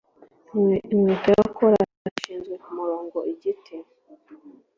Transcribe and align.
Inkweto 0.91 1.27
ya 1.37 1.45
coarse 1.55 1.95
yashizwe 2.05 2.53
kumurongo 2.63 3.17
igiti 3.33 3.75